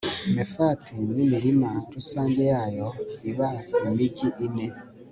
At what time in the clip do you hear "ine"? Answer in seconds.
4.45-4.67